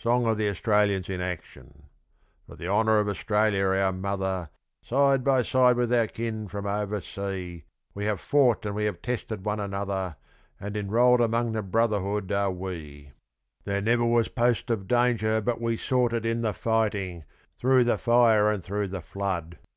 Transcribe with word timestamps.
Song 0.00 0.24
of 0.26 0.36
the 0.38 0.48
Australians 0.48 1.08
in 1.08 1.20
Action 1.20 1.88
For 2.46 2.54
the 2.54 2.68
honour 2.68 3.00
of 3.00 3.08
Australia, 3.08 3.64
our 3.66 3.90
mother, 3.90 4.50
Side 4.84 5.24
by 5.24 5.42
side 5.42 5.74
with 5.74 5.92
our 5.92 6.06
kin 6.06 6.46
from 6.46 6.64
over 6.64 7.00
sea, 7.00 7.64
We 7.92 8.04
have 8.04 8.20
fought 8.20 8.64
and 8.64 8.76
we 8.76 8.84
have 8.84 9.02
tested 9.02 9.44
one 9.44 9.58
another, 9.58 10.14
And 10.60 10.76
enrolled 10.76 11.20
among 11.20 11.54
the 11.54 11.62
brotherhood 11.64 12.30
are 12.30 12.52
we. 12.52 13.10
There 13.64 13.78
was 13.82 13.84
never 13.84 14.24
post 14.30 14.70
of 14.70 14.86
danger 14.86 15.40
but 15.40 15.60
we 15.60 15.76
sought 15.76 16.12
it 16.12 16.24
In 16.24 16.42
the 16.42 16.54
fighting, 16.54 17.24
through 17.58 17.82
the 17.82 17.98
fire, 17.98 18.52
and 18.52 18.62
through 18.62 18.86
the 18.86 19.02
flood. 19.02 19.58